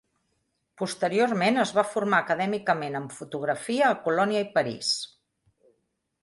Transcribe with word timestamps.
Posteriorment, 0.81 1.59
es 1.63 1.73
va 1.79 1.83
formar 1.89 2.21
acadèmicament 2.25 2.97
en 3.01 3.05
fotografia 3.19 3.91
a 3.91 3.99
Colònia 4.09 4.43
i 4.45 4.49
a 4.49 4.49
París. 4.57 4.91